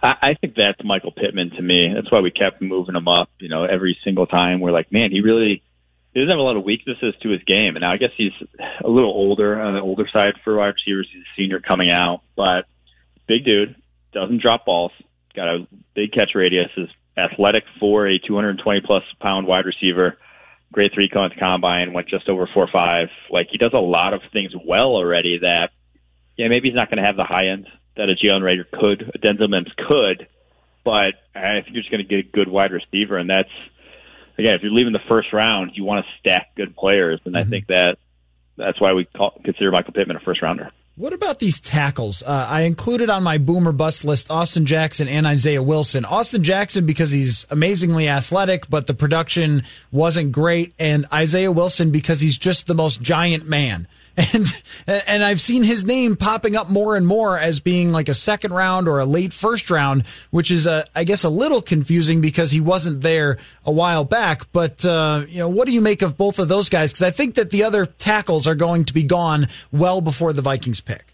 I, 0.03 0.36
think 0.39 0.55
that's 0.55 0.83
Michael 0.83 1.13
Pittman 1.13 1.51
to 1.51 1.62
me. 1.62 1.93
That's 1.95 2.12
why 2.12 2.19
we 2.19 2.29
kept 2.29 2.62
moving 2.62 2.95
him 2.95 3.07
up. 3.07 3.29
You 3.39 3.48
know, 3.48 3.63
every 3.63 3.98
single 4.03 4.27
time 4.27 4.60
we're 4.60 4.72
like, 4.72 4.91
man, 4.91 5.12
he 5.12 5.22
really 5.22 5.63
he 6.13 6.19
doesn't 6.19 6.29
have 6.29 6.39
a 6.39 6.43
lot 6.43 6.57
of 6.57 6.63
weaknesses 6.63 7.15
to 7.24 7.29
his 7.29 7.41
game. 7.43 7.75
And 7.75 7.81
now 7.81 7.93
I 7.93 7.98
guess 7.98 8.12
he's 8.17 8.33
a 8.83 8.88
little 8.88 9.12
older 9.12 9.60
on 9.60 9.75
the 9.75 9.79
older 9.79 10.07
side 10.12 10.33
for 10.43 10.57
wide 10.57 10.74
receivers. 10.75 11.07
He's 11.12 11.24
a 11.24 11.36
senior 11.38 11.62
coming 11.62 11.89
out, 11.89 12.22
but 12.36 12.65
big 13.27 13.45
dude 13.45 13.75
doesn't 14.13 14.41
drop 14.41 14.65
balls. 14.65 14.91
Got 15.36 15.48
a 15.48 15.67
big 15.95 16.12
catch 16.12 16.31
radius. 16.36 16.69
Is 16.75 16.89
athletic 17.17 17.63
for 17.79 18.07
a 18.07 18.19
220 18.19 18.81
plus 18.86 19.03
pound 19.22 19.48
wide 19.48 19.65
receiver. 19.65 20.17
Grade 20.74 20.91
three 20.93 21.07
to 21.07 21.29
combine. 21.39 21.93
Went 21.93 22.10
just 22.10 22.27
over 22.27 22.50
four 22.53 22.67
five. 22.72 23.07
Like 23.29 23.48
he 23.51 23.57
does 23.57 23.74
a 23.74 23.79
lot 23.79 24.13
of 24.13 24.22
things 24.33 24.51
well 24.53 24.95
already. 24.95 25.39
That 25.39 25.69
yeah, 26.36 26.50
maybe 26.50 26.69
he's 26.69 26.75
not 26.75 26.89
going 26.89 26.98
to 26.98 27.05
have 27.05 27.15
the 27.15 27.24
high 27.24 27.48
end 27.48 27.67
that 27.95 28.09
a 28.09 28.15
Jalen 28.15 28.41
Reagor 28.41 28.69
could, 28.71 29.12
a 29.13 29.19
Denzel 29.19 29.50
Mims 29.50 29.71
could, 29.77 30.27
but 30.83 31.13
I 31.35 31.62
think 31.62 31.67
you're 31.73 31.81
just 31.81 31.91
going 31.91 32.03
to 32.03 32.09
get 32.09 32.19
a 32.19 32.29
good 32.29 32.50
wide 32.50 32.71
receiver, 32.71 33.17
and 33.17 33.29
that's 33.29 33.50
again, 34.38 34.53
if 34.53 34.63
you're 34.63 34.71
leaving 34.71 34.93
the 34.93 35.00
first 35.07 35.31
round, 35.33 35.71
you 35.75 35.83
want 35.83 36.05
to 36.05 36.12
stack 36.19 36.55
good 36.55 36.75
players, 36.75 37.19
and 37.25 37.38
I 37.38 37.43
think 37.43 37.67
that 37.67 37.97
that's 38.57 38.79
why 38.79 38.93
we 38.93 39.05
call, 39.05 39.39
consider 39.43 39.71
Michael 39.71 39.93
Pittman 39.93 40.17
a 40.17 40.19
first 40.19 40.41
rounder. 40.41 40.71
What 40.95 41.12
about 41.12 41.39
these 41.39 41.59
tackles? 41.59 42.21
Uh, 42.21 42.45
I 42.47 42.62
included 42.62 43.09
on 43.09 43.23
my 43.23 43.39
boomer 43.39 43.71
bust 43.71 44.05
list 44.05 44.29
Austin 44.29 44.67
Jackson 44.67 45.07
and 45.07 45.25
Isaiah 45.25 45.63
Wilson. 45.63 46.05
Austin 46.05 46.43
Jackson 46.43 46.85
because 46.85 47.09
he's 47.09 47.47
amazingly 47.50 48.07
athletic, 48.07 48.69
but 48.69 48.85
the 48.85 48.93
production 48.93 49.63
wasn't 49.91 50.31
great, 50.31 50.75
and 50.77 51.07
Isaiah 51.12 51.51
Wilson 51.51 51.89
because 51.89 52.19
he's 52.19 52.38
just 52.38 52.67
the 52.67 52.75
most 52.75 53.01
giant 53.01 53.50
man. 53.50 53.88
And 54.15 54.46
and 54.86 55.24
I've 55.24 55.41
seen 55.41 55.63
his 55.63 55.86
name 55.86 56.15
popping 56.15 56.55
up 56.55 56.70
more 56.70 56.96
and 56.96 57.08
more 57.08 57.38
as 57.38 57.60
being 57.60 57.91
like 57.91 58.10
a 58.10 58.13
second 58.13 58.53
round 58.53 58.88
or 58.88 59.00
a 59.00 59.05
late 59.05 59.34
first 59.34 59.72
round, 59.72 60.03
which 60.29 60.51
is 60.51 60.67
a 60.67 60.86
I 60.93 61.03
guess 61.03 61.24
a 61.24 61.29
little 61.29 61.62
confusing 61.62 62.22
because 62.22 62.51
he 62.51 62.60
wasn't 62.60 63.01
there 63.01 63.39
a 63.65 63.72
while 63.72 64.03
back. 64.03 64.51
But 64.51 64.86
uh, 64.86 65.25
you 65.27 65.39
know, 65.39 65.50
what 65.50 65.65
do 65.65 65.72
you 65.72 65.82
make 65.82 66.01
of 66.01 66.17
both 66.17 66.38
of 66.38 66.48
those 66.48 66.70
guys? 66.70 66.91
Because 66.91 67.03
I 67.03 67.12
think 67.12 67.36
that 67.36 67.50
the 67.50 67.63
other 67.63 67.86
tackles 67.86 68.46
are 68.46 68.55
going 68.55 68.86
to 68.86 68.93
be 68.93 69.03
gone 69.03 69.48
well 69.72 70.00
before 70.00 70.32
the 70.32 70.41
Vikings 70.41 70.82
pick. 70.82 71.13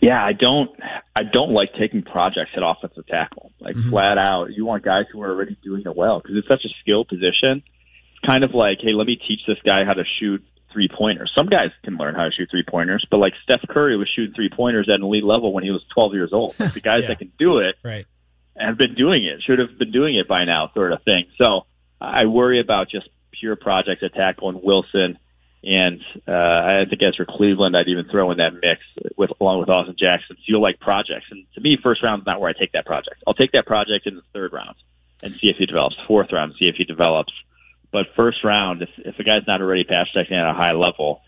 Yeah, 0.00 0.24
I 0.24 0.32
don't. 0.32 0.70
I 1.14 1.24
don't 1.24 1.50
like 1.50 1.74
taking 1.78 2.02
projects 2.02 2.52
at 2.56 2.62
offensive 2.62 3.06
tackle, 3.06 3.52
like 3.58 3.74
mm-hmm. 3.74 3.90
flat 3.90 4.16
out. 4.16 4.52
You 4.52 4.64
want 4.64 4.84
guys 4.84 5.06
who 5.12 5.20
are 5.22 5.30
already 5.30 5.56
doing 5.62 5.82
it 5.84 5.96
well 5.96 6.20
because 6.20 6.36
it's 6.36 6.48
such 6.48 6.64
a 6.64 6.68
skill 6.80 7.04
position. 7.04 7.62
It's 7.62 8.26
kind 8.26 8.44
of 8.44 8.54
like, 8.54 8.78
hey, 8.80 8.92
let 8.92 9.06
me 9.06 9.16
teach 9.16 9.40
this 9.46 9.58
guy 9.64 9.84
how 9.84 9.94
to 9.94 10.04
shoot 10.18 10.44
three 10.72 10.88
pointers. 10.88 11.32
Some 11.36 11.46
guys 11.46 11.70
can 11.84 11.96
learn 11.96 12.14
how 12.14 12.24
to 12.24 12.30
shoot 12.30 12.48
three 12.50 12.64
pointers, 12.66 13.06
but 13.10 13.18
like 13.18 13.34
Steph 13.42 13.62
Curry 13.68 13.96
was 13.96 14.08
shooting 14.14 14.34
three 14.34 14.50
pointers 14.50 14.88
at 14.88 14.96
an 14.96 15.02
elite 15.02 15.24
level 15.24 15.52
when 15.52 15.64
he 15.64 15.70
was 15.70 15.82
12 15.94 16.14
years 16.14 16.32
old. 16.32 16.54
Like 16.58 16.72
the 16.74 16.80
guys 16.80 17.02
yeah. 17.02 17.08
that 17.08 17.18
can 17.18 17.32
do 17.38 17.58
it 17.58 17.76
right. 17.82 18.06
have 18.56 18.76
been 18.76 18.94
doing 18.94 19.24
it, 19.24 19.42
should 19.42 19.58
have 19.58 19.78
been 19.78 19.92
doing 19.92 20.16
it 20.16 20.28
by 20.28 20.44
now, 20.44 20.70
sort 20.74 20.92
of 20.92 21.02
thing. 21.02 21.26
So 21.38 21.66
I 22.00 22.26
worry 22.26 22.60
about 22.60 22.90
just 22.90 23.08
pure 23.32 23.56
projects 23.56 24.02
at 24.02 24.14
tackle 24.14 24.48
and 24.48 24.62
Wilson 24.62 25.18
and 25.62 26.00
uh, 26.26 26.32
I 26.32 26.84
think 26.88 27.02
Ezra 27.02 27.26
Cleveland, 27.26 27.76
I'd 27.76 27.88
even 27.88 28.06
throw 28.10 28.30
in 28.30 28.38
that 28.38 28.54
mix 28.54 28.80
with 29.16 29.30
along 29.40 29.60
with 29.60 29.68
Austin 29.68 29.96
Jackson. 29.98 30.36
Feel 30.46 30.62
like 30.62 30.80
projects, 30.80 31.26
and 31.30 31.44
to 31.54 31.60
me, 31.60 31.76
first 31.82 32.02
round 32.02 32.22
is 32.22 32.26
not 32.26 32.40
where 32.40 32.48
I 32.48 32.54
take 32.58 32.72
that 32.72 32.86
project. 32.86 33.22
I'll 33.26 33.34
take 33.34 33.52
that 33.52 33.66
project 33.66 34.06
in 34.06 34.16
the 34.16 34.22
third 34.32 34.52
round 34.52 34.76
and 35.22 35.32
see 35.32 35.48
if 35.48 35.56
he 35.58 35.66
develops. 35.66 35.96
Fourth 36.06 36.32
round, 36.32 36.54
see 36.58 36.66
if 36.66 36.76
he 36.76 36.84
develops. 36.84 37.32
But 37.92 38.06
first 38.14 38.44
round, 38.44 38.82
if 38.82 38.88
if 38.98 39.18
a 39.18 39.24
guy's 39.24 39.46
not 39.46 39.60
already 39.60 39.84
pass 39.84 40.06
checking 40.14 40.36
at 40.36 40.48
a 40.48 40.54
high 40.54 40.72
level, 40.72 41.22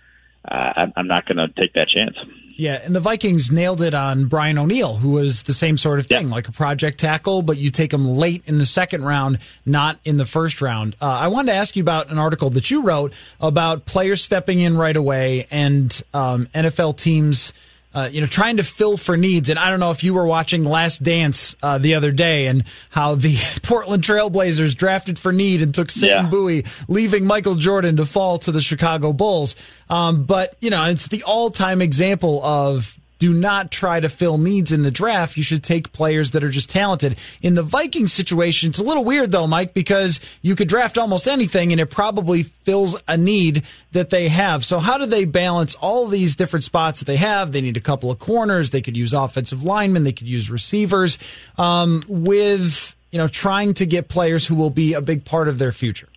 uh, 0.45 0.73
I'm, 0.76 0.92
I'm 0.97 1.07
not 1.09 1.26
going 1.26 1.38
to 1.38 1.49
take 1.49 1.75
that 1.75 1.88
chance. 1.88 2.16
Yeah, 2.54 2.81
and 2.85 2.95
the 2.95 3.00
Vikings 3.00 3.50
nailed 3.50 3.81
it 3.81 3.95
on 3.95 4.26
Brian 4.26 4.59
O'Neill, 4.59 4.97
who 4.97 5.11
was 5.11 5.45
the 5.45 5.54
same 5.54 5.78
sort 5.78 5.99
of 5.99 6.07
thing, 6.07 6.28
like 6.28 6.49
a 6.49 6.52
project 6.52 6.99
tackle, 6.99 7.42
but 7.42 7.57
you 7.57 7.71
take 7.71 7.92
him 7.92 8.07
late 8.07 8.47
in 8.47 8.59
the 8.59 8.66
second 8.66 9.04
round, 9.04 9.38
not 9.64 9.99
in 10.04 10.19
the 10.19 10.26
first 10.26 10.61
round. 10.61 10.95
Uh, 11.00 11.07
I 11.07 11.28
wanted 11.28 11.52
to 11.52 11.57
ask 11.57 11.76
you 11.76 11.83
about 11.83 12.11
an 12.11 12.19
article 12.19 12.50
that 12.50 12.71
you 12.71 12.83
wrote 12.83 13.14
about 13.40 13.87
players 13.87 14.23
stepping 14.23 14.61
in 14.61 14.76
right 14.76 14.95
away 14.95 15.47
and 15.50 16.02
um, 16.12 16.47
NFL 16.54 16.99
teams– 16.99 17.52
uh, 17.94 18.08
you 18.11 18.20
know, 18.20 18.26
trying 18.26 18.56
to 18.56 18.62
fill 18.62 18.96
for 18.96 19.16
needs. 19.16 19.49
And 19.49 19.58
I 19.58 19.70
don't 19.70 19.80
know 19.80 19.90
if 19.90 20.02
you 20.04 20.14
were 20.14 20.26
watching 20.26 20.64
Last 20.64 21.02
Dance 21.02 21.54
uh, 21.62 21.78
the 21.78 21.94
other 21.94 22.12
day 22.12 22.46
and 22.46 22.64
how 22.90 23.14
the 23.14 23.37
Portland 23.62 24.02
Trailblazers 24.02 24.76
drafted 24.76 25.18
for 25.18 25.32
need 25.32 25.62
and 25.62 25.75
took 25.75 25.90
Sam 25.90 26.25
yeah. 26.25 26.30
Bowie, 26.30 26.64
leaving 26.88 27.26
Michael 27.26 27.56
Jordan 27.56 27.96
to 27.96 28.06
fall 28.06 28.38
to 28.38 28.52
the 28.52 28.61
Chicago 28.61 29.12
Bulls. 29.12 29.54
Um, 29.90 30.25
but, 30.25 30.56
you 30.61 30.70
know, 30.70 30.84
it's 30.84 31.08
the 31.08 31.22
all 31.25 31.50
time 31.50 31.82
example 31.82 32.42
of 32.44 32.99
do 33.23 33.33
not 33.33 33.71
try 33.71 34.00
to 34.00 34.09
fill 34.09 34.37
needs 34.37 34.73
in 34.73 34.83
the 34.83 34.91
draft. 34.91 35.37
You 35.37 35.45
should 35.45 35.62
take 35.62 35.93
players 35.93 36.33
that 36.33 36.43
are 36.43 36.50
just 36.50 36.69
talented. 36.69 37.17
In 37.41 37.55
the 37.55 37.62
Vikings 37.62 38.12
situation, 38.12 38.71
it's 38.71 38.81
a 38.81 38.83
little 38.83 39.05
weird 39.05 39.31
though, 39.31 39.47
Mike, 39.47 39.75
because 39.75 40.19
you 40.43 40.57
could 40.57 40.67
draft 40.67 40.99
almost 40.99 41.29
anything 41.29 41.71
and 41.71 41.81
it 41.81 41.87
probably 41.87 42.43
fills 42.43 43.00
a 43.07 43.17
need 43.17 43.62
that 43.93 44.11
they 44.11 44.26
have. 44.26 44.64
So 44.64 44.81
how 44.81 44.99
do 44.99 45.07
they 45.07 45.25
balance 45.25 45.76
all 45.76 46.09
these 46.09 46.35
different 46.35 46.64
spots 46.64 46.99
that 46.99 47.05
they 47.05 47.19
have? 47.19 47.52
They 47.52 47.61
need 47.61 47.76
a 47.76 47.81
couple 47.81 48.11
of 48.11 48.19
corners. 48.19 48.71
They 48.71 48.83
could 48.83 48.97
use 48.97 49.12
offensive 49.12 49.62
linemen. 49.62 50.02
They 50.02 50.11
could 50.11 50.26
use 50.26 50.50
receivers, 50.50 51.17
um, 51.59 52.02
with, 52.09 52.97
you 53.12 53.19
know, 53.19 53.29
trying 53.29 53.75
to 53.75 53.87
get 53.87 54.09
players 54.09 54.49
who 54.49 54.57
will 54.57 54.71
be 54.71 54.95
a 54.95 55.00
big 55.00 55.25
part 55.25 55.47
of 55.47 55.59
their 55.59 55.71
future. 55.71 56.09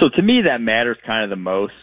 So 0.00 0.08
to 0.08 0.22
me, 0.22 0.40
that 0.46 0.62
matters 0.62 0.96
kind 1.04 1.24
of 1.24 1.28
the 1.28 1.36
most 1.36 1.74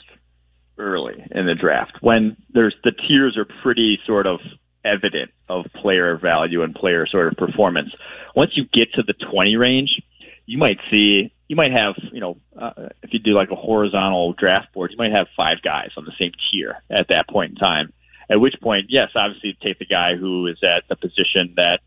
early 0.78 1.24
in 1.32 1.46
the 1.46 1.56
draft 1.56 1.98
when 2.02 2.38
there's 2.54 2.76
the 2.84 2.92
tiers 2.92 3.38
are 3.38 3.48
pretty 3.62 4.00
sort 4.06 4.28
of 4.28 4.40
evident 4.86 5.32
of 5.50 5.66
player 5.82 6.18
value 6.18 6.64
and 6.64 6.74
player 6.74 7.06
sort 7.08 7.28
of 7.28 7.38
performance. 7.38 7.90
Once 8.36 8.52
you 8.56 8.66
get 8.74 8.94
to 8.94 9.04
the 9.04 9.14
20 9.32 9.56
range, 9.56 10.02
you 10.46 10.58
might 10.58 10.78
see 10.90 11.34
you 11.48 11.56
might 11.56 11.72
have 11.72 11.96
you 12.12 12.20
know 12.20 12.38
uh, 12.60 12.90
if 13.04 13.14
you 13.14 13.20
do 13.20 13.32
like 13.32 13.52
a 13.52 13.56
horizontal 13.56 14.34
draft 14.34 14.74
board, 14.74 14.92
you 14.92 14.98
might 14.98 15.12
have 15.12 15.28
five 15.36 15.62
guys 15.62 15.90
on 15.98 16.06
the 16.06 16.14
same 16.20 16.32
tier 16.52 16.82
at 16.90 17.08
that 17.10 17.28
point 17.30 17.52
in 17.52 17.56
time. 17.58 17.94
At 18.30 18.42
which 18.42 18.56
point, 18.62 18.88
yes, 18.90 19.10
obviously 19.16 19.58
take 19.62 19.80
the 19.80 19.86
guy 19.86 20.16
who 20.20 20.48
is 20.48 20.58
at 20.62 20.84
the 20.90 20.96
position 20.98 21.54
that 21.56 21.80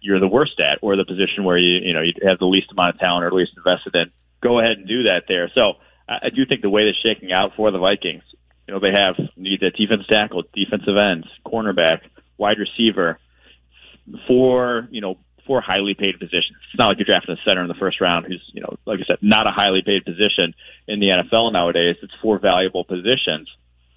you're 0.00 0.20
the 0.20 0.28
worst 0.28 0.60
at, 0.60 0.78
or 0.80 0.96
the 0.96 1.04
position 1.04 1.44
where 1.44 1.58
you 1.58 1.80
you 1.86 1.94
know 1.94 2.02
you 2.02 2.12
have 2.26 2.38
the 2.38 2.46
least 2.46 2.70
amount 2.70 2.94
of 2.94 3.00
talent 3.00 3.24
or 3.24 3.32
least 3.32 3.52
invested 3.56 3.94
in. 3.94 4.10
Go 4.40 4.60
ahead 4.60 4.78
and 4.78 4.86
do 4.86 5.04
that 5.04 5.24
there. 5.26 5.50
So 5.54 5.74
I 6.08 6.30
do 6.30 6.46
think 6.46 6.62
the 6.62 6.70
way 6.70 6.86
that's 6.86 6.98
shaking 7.00 7.32
out 7.32 7.52
for 7.56 7.70
the 7.70 7.78
Vikings 7.78 8.22
you 8.68 8.74
know, 8.74 8.80
they 8.80 8.92
have 8.92 9.16
need 9.36 9.62
a 9.62 9.70
defense 9.70 10.06
tackle, 10.08 10.44
defensive 10.52 10.96
ends, 10.96 11.26
cornerback, 11.44 12.02
wide 12.36 12.58
receiver, 12.58 13.18
four, 14.26 14.86
you 14.90 15.00
know, 15.00 15.16
four 15.46 15.62
highly 15.62 15.94
paid 15.94 16.18
positions. 16.18 16.58
It's 16.68 16.78
not 16.78 16.88
like 16.88 16.98
you're 16.98 17.06
drafting 17.06 17.34
a 17.34 17.42
center 17.48 17.62
in 17.62 17.68
the 17.68 17.74
first 17.74 18.02
round 18.02 18.26
who's, 18.26 18.42
you 18.52 18.60
know, 18.60 18.76
like 18.84 19.00
I 19.00 19.04
said, 19.06 19.18
not 19.22 19.46
a 19.46 19.50
highly 19.50 19.80
paid 19.80 20.04
position 20.04 20.54
in 20.86 21.00
the 21.00 21.06
NFL 21.06 21.50
nowadays. 21.50 21.96
It's 22.02 22.12
four 22.20 22.38
valuable 22.38 22.84
positions. 22.84 23.48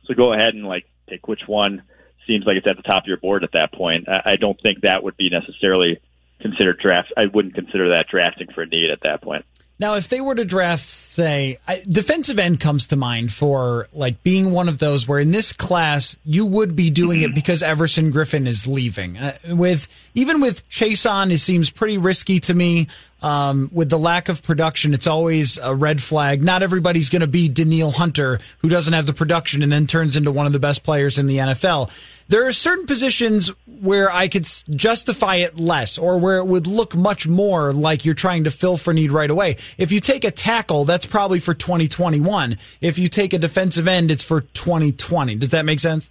So 0.06 0.14
go 0.14 0.32
ahead 0.32 0.54
and 0.54 0.66
like 0.66 0.86
pick 1.06 1.28
which 1.28 1.42
one 1.48 1.84
seems 2.26 2.46
like 2.46 2.56
it's 2.56 2.68
at 2.68 2.78
the 2.78 2.84
top 2.84 3.04
of 3.04 3.08
your 3.08 3.18
board 3.18 3.44
at 3.44 3.52
that 3.52 3.74
point. 3.74 4.08
I, 4.08 4.32
I 4.32 4.36
don't 4.38 4.60
think 4.62 4.82
that 4.82 5.04
would 5.04 5.18
be 5.18 5.30
necessarily 5.30 6.00
considered 6.40 6.80
draft. 6.80 7.12
I 7.18 7.26
wouldn't 7.26 7.56
consider 7.56 7.90
that 7.90 8.08
drafting 8.10 8.48
for 8.56 8.62
a 8.62 8.68
need 8.68 8.90
at 8.90 9.02
that 9.04 9.22
point. 9.22 9.44
Now, 9.82 9.96
if 9.96 10.10
they 10.10 10.22
were 10.22 10.36
to 10.36 10.46
draft, 10.46 10.84
say, 10.84 11.58
I, 11.68 11.82
defensive 11.90 12.38
end 12.38 12.60
comes 12.60 12.86
to 12.88 12.96
mind 12.96 13.34
for 13.34 13.88
like 13.94 14.22
being 14.22 14.52
one 14.52 14.70
of 14.70 14.78
those 14.78 15.08
where 15.08 15.18
in 15.18 15.32
this 15.32 15.54
class 15.54 16.16
you 16.24 16.46
would 16.46 16.76
be 16.76 16.92
doing 16.92 17.22
it 17.22 17.34
because 17.34 17.64
Everson 17.64 18.14
Griffen 18.14 18.46
is 18.46 18.68
leaving. 18.68 19.18
Uh, 19.18 19.36
with 19.48 19.88
even 20.14 20.40
with 20.40 20.70
Chaisson, 20.70 21.32
it 21.32 21.40
seems 21.40 21.72
pretty 21.72 21.98
risky 21.98 22.40
to 22.42 22.54
me. 22.54 22.90
Um, 23.22 23.70
with 23.72 23.90
the 23.90 24.00
lack 24.00 24.30
of 24.30 24.42
production, 24.42 24.94
it's 24.94 25.06
always 25.06 25.58
a 25.58 25.76
red 25.76 26.02
flag. 26.02 26.44
Not 26.44 26.64
everybody's 26.64 27.10
going 27.10 27.22
to 27.22 27.28
be 27.28 27.50
Danielle 27.50 27.92
Hunter, 27.92 28.40
who 28.60 28.70
doesn't 28.70 28.94
have 28.94 29.06
the 29.06 29.14
production 29.14 29.62
and 29.62 29.72
then 29.72 29.86
turns 29.86 30.16
into 30.16 30.32
one 30.32 30.48
of 30.48 30.54
the 30.54 30.60
best 30.60 30.84
players 30.84 31.20
in 31.20 31.28
the 31.28 31.38
NFL. 31.38 31.92
There 32.28 32.48
are 32.48 32.52
certain 32.52 32.86
positions 32.86 33.52
where 33.68 34.10
I 34.10 34.28
could 34.28 34.48
justify 34.70 35.36
it 35.36 35.60
less 35.60 35.98
or 35.98 36.18
where 36.18 36.38
it 36.38 36.46
would 36.46 36.66
look 36.66 36.96
much 36.96 37.28
more 37.28 37.74
like 37.74 38.06
you're 38.06 38.16
trying 38.16 38.46
to 38.46 38.52
fill 38.52 38.78
for 38.78 38.94
need 38.94 39.12
right 39.12 39.30
away. 39.30 39.58
If 39.78 39.92
you 39.92 40.00
take 40.00 40.24
a 40.24 40.32
tackle, 40.32 40.86
that's 40.86 41.06
probably 41.06 41.40
for 41.40 41.54
2021. 41.54 42.58
If 42.80 42.98
you 42.98 43.10
take 43.10 43.34
a 43.34 43.38
defensive 43.38 43.88
end, 43.88 44.12
it's 44.12 44.24
for 44.24 44.42
2020. 44.42 45.36
Does 45.36 45.50
that 45.50 45.66
make 45.66 45.80
sense? 45.80 46.10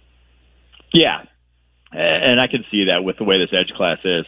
Yeah. 0.93 1.23
And 1.91 2.39
I 2.39 2.47
can 2.47 2.63
see 2.71 2.85
that 2.85 3.03
with 3.03 3.17
the 3.17 3.23
way 3.23 3.37
this 3.37 3.49
edge 3.51 3.75
class 3.75 3.97
is. 4.05 4.25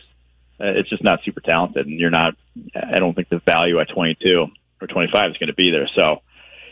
Uh, 0.63 0.79
it's 0.79 0.89
just 0.89 1.03
not 1.03 1.19
super 1.25 1.41
talented, 1.41 1.87
and 1.87 1.99
you're 1.99 2.09
not. 2.09 2.35
I 2.73 2.99
don't 2.99 3.13
think 3.13 3.29
the 3.29 3.39
value 3.39 3.79
at 3.79 3.89
22 3.89 4.47
or 4.79 4.87
25 4.87 5.31
is 5.31 5.37
going 5.37 5.47
to 5.47 5.53
be 5.53 5.71
there. 5.71 5.89
So, 5.93 6.21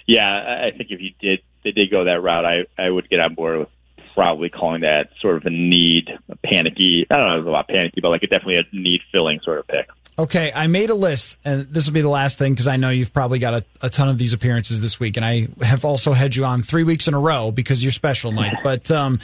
yeah, 0.07 0.67
I 0.67 0.77
think 0.77 0.91
if 0.91 1.01
you 1.01 1.11
did 1.19 1.41
they 1.63 1.71
did 1.71 1.91
go 1.91 2.05
that 2.05 2.21
route, 2.21 2.45
I 2.45 2.65
I 2.77 2.89
would 2.89 3.09
get 3.09 3.19
on 3.19 3.35
board 3.35 3.59
with 3.59 3.67
probably 4.13 4.49
calling 4.49 4.81
that 4.81 5.09
sort 5.19 5.37
of 5.37 5.45
a 5.45 5.49
need, 5.49 6.09
a 6.29 6.35
panicky. 6.37 7.05
I 7.09 7.17
don't 7.17 7.43
know 7.43 7.49
about 7.49 7.67
panicky, 7.67 8.01
but 8.01 8.09
like 8.09 8.23
a 8.23 8.27
definitely 8.27 8.57
a 8.57 8.63
need 8.73 9.01
filling 9.11 9.39
sort 9.43 9.59
of 9.59 9.67
pick. 9.67 9.89
Okay, 10.19 10.51
I 10.53 10.67
made 10.67 10.89
a 10.89 10.93
list, 10.93 11.37
and 11.45 11.63
this 11.63 11.87
will 11.87 11.93
be 11.93 12.01
the 12.01 12.09
last 12.09 12.37
thing 12.37 12.53
because 12.53 12.67
I 12.67 12.77
know 12.77 12.89
you've 12.89 13.13
probably 13.13 13.39
got 13.39 13.53
a, 13.53 13.65
a, 13.81 13.89
ton 13.89 14.09
of 14.09 14.17
these 14.17 14.33
appearances 14.33 14.81
this 14.81 14.99
week, 14.99 15.15
and 15.15 15.25
I 15.25 15.47
have 15.61 15.85
also 15.85 16.11
had 16.11 16.35
you 16.35 16.43
on 16.43 16.61
three 16.61 16.83
weeks 16.83 17.07
in 17.07 17.13
a 17.13 17.19
row 17.19 17.49
because 17.49 17.81
you're 17.81 17.93
special, 17.93 18.31
Mike. 18.31 18.57
but 18.63 18.91
um, 18.91 19.19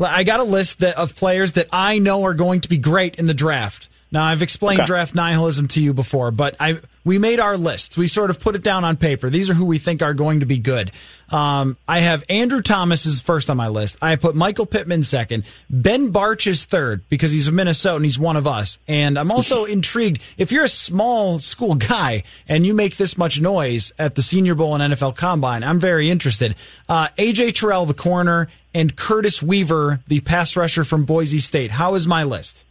I 0.00 0.24
got 0.24 0.40
a 0.40 0.44
list 0.44 0.80
that, 0.80 0.98
of 0.98 1.14
players 1.14 1.52
that 1.52 1.68
I 1.72 1.98
know 1.98 2.24
are 2.24 2.34
going 2.34 2.60
to 2.62 2.68
be 2.68 2.76
great 2.76 3.16
in 3.16 3.26
the 3.26 3.34
draft. 3.34 3.88
Now 4.12 4.24
I've 4.24 4.42
explained 4.42 4.80
okay. 4.80 4.86
draft 4.86 5.14
nihilism 5.14 5.68
to 5.68 5.82
you 5.82 5.94
before, 5.94 6.30
but 6.30 6.54
I 6.60 6.78
we 7.04 7.18
made 7.18 7.40
our 7.40 7.56
lists. 7.56 7.96
We 7.96 8.06
sort 8.06 8.30
of 8.30 8.38
put 8.38 8.54
it 8.54 8.62
down 8.62 8.84
on 8.84 8.96
paper. 8.96 9.28
These 9.28 9.50
are 9.50 9.54
who 9.54 9.64
we 9.64 9.78
think 9.78 10.02
are 10.02 10.14
going 10.14 10.40
to 10.40 10.46
be 10.46 10.58
good. 10.58 10.92
Um, 11.30 11.76
I 11.88 12.00
have 12.00 12.22
Andrew 12.28 12.60
Thomas 12.60 13.06
is 13.06 13.20
first 13.20 13.50
on 13.50 13.56
my 13.56 13.68
list. 13.68 13.96
I 14.00 14.16
put 14.16 14.34
Michael 14.34 14.66
Pittman 14.66 15.02
second. 15.02 15.44
Ben 15.68 16.12
Bartch 16.12 16.46
is 16.46 16.64
third 16.64 17.08
because 17.08 17.32
he's 17.32 17.48
a 17.48 17.52
Minnesotan. 17.52 18.04
He's 18.04 18.18
one 18.18 18.36
of 18.36 18.46
us. 18.46 18.78
And 18.86 19.18
I'm 19.18 19.32
also 19.32 19.64
intrigued. 19.64 20.22
If 20.36 20.52
you're 20.52 20.64
a 20.64 20.68
small 20.68 21.38
school 21.38 21.74
guy 21.74 22.22
and 22.46 22.66
you 22.66 22.74
make 22.74 22.98
this 22.98 23.16
much 23.18 23.40
noise 23.40 23.92
at 23.98 24.14
the 24.14 24.22
Senior 24.22 24.54
Bowl 24.54 24.74
and 24.74 24.92
NFL 24.92 25.16
Combine, 25.16 25.64
I'm 25.64 25.80
very 25.80 26.10
interested. 26.10 26.54
Uh, 26.88 27.08
AJ 27.18 27.54
Terrell, 27.54 27.86
the 27.86 27.94
corner, 27.94 28.48
and 28.74 28.94
Curtis 28.94 29.42
Weaver, 29.42 30.00
the 30.06 30.20
pass 30.20 30.54
rusher 30.54 30.84
from 30.84 31.04
Boise 31.04 31.40
State. 31.40 31.72
How 31.72 31.94
is 31.94 32.06
my 32.06 32.24
list? 32.24 32.64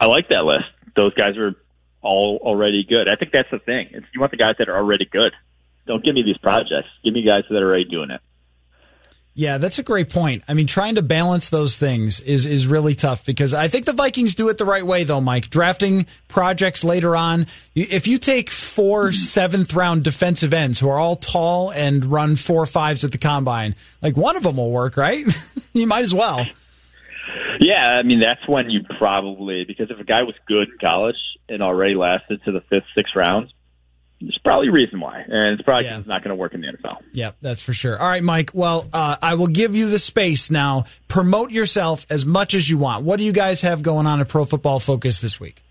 I 0.00 0.06
like 0.06 0.28
that 0.28 0.44
list. 0.44 0.66
Those 0.94 1.14
guys 1.14 1.36
are 1.36 1.54
all 2.02 2.38
already 2.42 2.84
good. 2.84 3.08
I 3.08 3.16
think 3.16 3.32
that's 3.32 3.50
the 3.50 3.58
thing. 3.58 3.88
It's, 3.92 4.06
you 4.14 4.20
want 4.20 4.30
the 4.30 4.38
guys 4.38 4.56
that 4.58 4.68
are 4.68 4.76
already 4.76 5.06
good. 5.06 5.32
Don't 5.86 6.04
give 6.04 6.14
me 6.14 6.22
these 6.22 6.38
projects. 6.38 6.88
Give 7.04 7.14
me 7.14 7.22
guys 7.22 7.44
that 7.48 7.62
are 7.62 7.68
already 7.68 7.84
doing 7.84 8.10
it. 8.10 8.20
Yeah, 9.38 9.58
that's 9.58 9.78
a 9.78 9.82
great 9.82 10.08
point. 10.08 10.44
I 10.48 10.54
mean, 10.54 10.66
trying 10.66 10.94
to 10.94 11.02
balance 11.02 11.50
those 11.50 11.76
things 11.76 12.20
is 12.20 12.46
is 12.46 12.66
really 12.66 12.94
tough 12.94 13.26
because 13.26 13.52
I 13.52 13.68
think 13.68 13.84
the 13.84 13.92
Vikings 13.92 14.34
do 14.34 14.48
it 14.48 14.56
the 14.56 14.64
right 14.64 14.84
way, 14.84 15.04
though, 15.04 15.20
Mike. 15.20 15.50
Drafting 15.50 16.06
projects 16.26 16.82
later 16.82 17.14
on. 17.14 17.46
If 17.74 18.06
you 18.06 18.16
take 18.16 18.48
four 18.48 19.12
seventh 19.12 19.74
round 19.74 20.04
defensive 20.04 20.54
ends 20.54 20.80
who 20.80 20.88
are 20.88 20.98
all 20.98 21.16
tall 21.16 21.70
and 21.70 22.06
run 22.06 22.36
four 22.36 22.64
fives 22.64 23.04
at 23.04 23.12
the 23.12 23.18
combine, 23.18 23.74
like 24.00 24.16
one 24.16 24.36
of 24.36 24.42
them 24.42 24.56
will 24.56 24.70
work, 24.70 24.96
right? 24.96 25.26
you 25.74 25.86
might 25.86 26.04
as 26.04 26.14
well. 26.14 26.46
Yeah, 27.60 27.98
I 27.98 28.02
mean 28.02 28.20
that's 28.20 28.46
when 28.48 28.70
you 28.70 28.80
probably 28.98 29.64
because 29.64 29.90
if 29.90 29.98
a 29.98 30.04
guy 30.04 30.22
was 30.22 30.34
good 30.46 30.68
in 30.68 30.78
college 30.80 31.16
and 31.48 31.62
already 31.62 31.94
lasted 31.94 32.42
to 32.44 32.52
the 32.52 32.60
fifth, 32.62 32.84
sixth 32.94 33.14
rounds, 33.16 33.52
there's 34.20 34.38
probably 34.42 34.68
a 34.68 34.72
reason 34.72 35.00
why, 35.00 35.20
and 35.26 35.54
it's 35.54 35.62
probably 35.62 35.86
yeah. 35.86 36.02
not 36.06 36.22
going 36.22 36.30
to 36.30 36.36
work 36.36 36.54
in 36.54 36.62
the 36.62 36.68
NFL. 36.68 36.98
Yeah, 37.12 37.32
that's 37.40 37.62
for 37.62 37.72
sure. 37.72 37.98
All 37.98 38.08
right, 38.08 38.22
Mike. 38.22 38.50
Well, 38.54 38.88
uh, 38.92 39.16
I 39.20 39.34
will 39.34 39.46
give 39.46 39.74
you 39.74 39.90
the 39.90 39.98
space 39.98 40.50
now. 40.50 40.84
Promote 41.08 41.50
yourself 41.50 42.06
as 42.08 42.24
much 42.24 42.54
as 42.54 42.68
you 42.68 42.78
want. 42.78 43.04
What 43.04 43.18
do 43.18 43.24
you 43.24 43.32
guys 43.32 43.62
have 43.62 43.82
going 43.82 44.06
on 44.06 44.20
at 44.20 44.28
Pro 44.28 44.44
Football 44.44 44.80
Focus 44.80 45.20
this 45.20 45.38
week? 45.38 45.62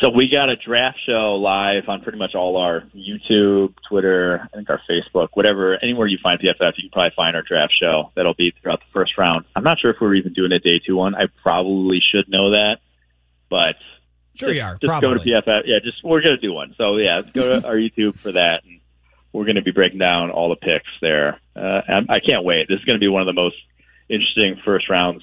So 0.00 0.10
we 0.10 0.28
got 0.28 0.50
a 0.50 0.56
draft 0.56 0.98
show 1.06 1.36
live 1.36 1.88
on 1.88 2.02
pretty 2.02 2.18
much 2.18 2.34
all 2.34 2.58
our 2.58 2.82
YouTube, 2.94 3.74
Twitter, 3.88 4.46
I 4.52 4.56
think 4.56 4.68
our 4.68 4.80
Facebook, 4.88 5.28
whatever, 5.32 5.82
anywhere 5.82 6.06
you 6.06 6.18
find 6.22 6.38
PFF, 6.38 6.72
you 6.76 6.82
can 6.84 6.90
probably 6.92 7.12
find 7.16 7.34
our 7.34 7.42
draft 7.42 7.72
show. 7.80 8.12
That'll 8.14 8.34
be 8.34 8.52
throughout 8.60 8.80
the 8.80 8.92
first 8.92 9.16
round. 9.16 9.46
I'm 9.54 9.64
not 9.64 9.78
sure 9.80 9.90
if 9.92 9.96
we're 10.00 10.14
even 10.14 10.34
doing 10.34 10.52
a 10.52 10.58
day 10.58 10.80
two 10.84 10.96
one. 10.96 11.14
I 11.14 11.28
probably 11.42 12.00
should 12.12 12.28
know 12.28 12.50
that, 12.50 12.78
but 13.48 13.76
Sure, 14.36 14.50
just, 14.50 14.56
you 14.56 14.62
are. 14.62 14.72
Just 14.74 14.84
Probably. 14.84 15.08
go 15.08 15.14
to 15.14 15.20
PFF. 15.50 15.62
Yeah, 15.64 15.78
just 15.82 16.04
we're 16.04 16.20
gonna 16.20 16.36
do 16.36 16.52
one. 16.52 16.74
So 16.76 16.96
yeah, 16.98 17.22
go 17.32 17.58
to 17.58 17.66
our 17.66 17.74
YouTube 17.74 18.18
for 18.18 18.32
that, 18.32 18.64
and 18.64 18.80
we're 19.32 19.46
gonna 19.46 19.62
be 19.62 19.70
breaking 19.70 19.98
down 19.98 20.30
all 20.30 20.50
the 20.50 20.56
picks 20.56 20.90
there. 21.00 21.40
Uh, 21.54 21.80
I 22.08 22.20
can't 22.20 22.44
wait. 22.44 22.68
This 22.68 22.78
is 22.78 22.84
gonna 22.84 22.98
be 22.98 23.08
one 23.08 23.22
of 23.22 23.26
the 23.26 23.32
most 23.40 23.56
interesting 24.10 24.60
first 24.62 24.90
rounds 24.90 25.22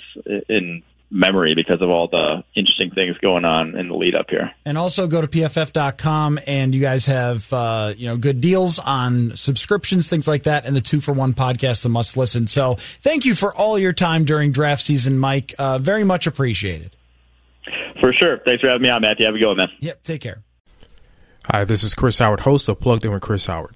in 0.50 0.82
memory 1.14 1.54
because 1.56 1.82
of 1.82 1.90
all 1.90 2.08
the 2.08 2.44
interesting 2.56 2.90
things 2.92 3.18
going 3.20 3.46
on 3.46 3.78
in 3.78 3.88
the 3.88 3.96
lead 3.96 4.16
up 4.16 4.30
here. 4.30 4.52
And 4.66 4.78
also 4.78 5.08
go 5.08 5.22
to 5.22 5.28
pff.com 5.28 6.40
and 6.48 6.74
you 6.74 6.82
guys 6.82 7.06
have 7.06 7.52
uh, 7.54 7.94
you 7.96 8.08
know 8.08 8.18
good 8.18 8.42
deals 8.42 8.80
on 8.80 9.38
subscriptions, 9.38 10.10
things 10.10 10.28
like 10.28 10.44
that, 10.44 10.66
and 10.66 10.76
the 10.76 10.82
two 10.82 11.00
for 11.00 11.14
one 11.14 11.34
podcast, 11.34 11.84
the 11.84 11.90
must 11.90 12.18
listen. 12.18 12.48
So 12.48 12.76
thank 12.76 13.26
you 13.26 13.36
for 13.36 13.54
all 13.54 13.78
your 13.78 13.94
time 13.94 14.26
during 14.26 14.52
draft 14.52 14.82
season, 14.82 15.18
Mike. 15.18 15.54
Uh, 15.58 15.78
very 15.78 16.04
much 16.04 16.28
appreciated. 16.28 16.96
For 18.02 18.12
sure. 18.12 18.40
Thanks 18.46 18.62
for 18.62 18.68
having 18.68 18.82
me 18.82 18.90
on, 18.90 19.02
Matthew. 19.02 19.26
Have 19.26 19.36
a 19.36 19.38
good 19.38 19.48
one, 19.48 19.58
man. 19.58 19.70
Yep. 19.80 20.04
Take 20.04 20.22
care. 20.22 20.42
Hi, 21.46 21.64
this 21.66 21.84
is 21.84 21.94
Chris 21.94 22.20
Howard, 22.20 22.42
host 22.42 22.68
of 22.68 22.80
Plugged 22.80 23.06
In 23.06 23.12
with 23.12 23.22
Chris 23.22 23.46
Howard. 23.48 23.76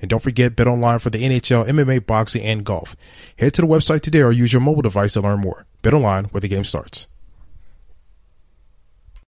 And 0.00 0.08
don't 0.08 0.22
forget 0.22 0.56
bet 0.56 0.66
online 0.66 0.98
for 0.98 1.10
the 1.10 1.22
NHL, 1.22 1.66
MMA, 1.68 2.06
boxing, 2.06 2.42
and 2.42 2.64
golf. 2.64 2.96
Head 3.38 3.54
to 3.54 3.62
the 3.62 3.68
website 3.68 4.00
today 4.00 4.22
or 4.22 4.32
use 4.32 4.52
your 4.52 4.62
mobile 4.62 4.82
device 4.82 5.14
to 5.14 5.20
learn 5.20 5.40
more. 5.40 5.66
Bet 5.82 5.94
online, 5.94 6.24
where 6.26 6.40
the 6.40 6.48
game 6.48 6.64
starts. 6.64 7.06